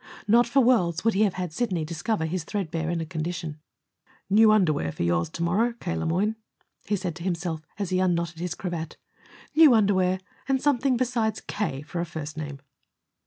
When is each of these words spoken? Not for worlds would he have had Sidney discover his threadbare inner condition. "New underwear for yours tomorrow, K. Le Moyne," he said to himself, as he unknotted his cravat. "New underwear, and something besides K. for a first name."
Not 0.27 0.47
for 0.47 0.61
worlds 0.61 1.05
would 1.05 1.13
he 1.13 1.21
have 1.25 1.35
had 1.35 1.53
Sidney 1.53 1.85
discover 1.85 2.25
his 2.25 2.43
threadbare 2.43 2.89
inner 2.89 3.05
condition. 3.05 3.59
"New 4.31 4.51
underwear 4.51 4.91
for 4.91 5.03
yours 5.03 5.29
tomorrow, 5.29 5.75
K. 5.79 5.95
Le 5.95 6.07
Moyne," 6.07 6.37
he 6.87 6.95
said 6.95 7.15
to 7.17 7.23
himself, 7.23 7.61
as 7.77 7.91
he 7.91 7.99
unknotted 7.99 8.39
his 8.39 8.55
cravat. 8.55 8.97
"New 9.55 9.75
underwear, 9.75 10.19
and 10.47 10.59
something 10.59 10.97
besides 10.97 11.39
K. 11.45 11.83
for 11.83 12.01
a 12.01 12.05
first 12.07 12.35
name." 12.35 12.59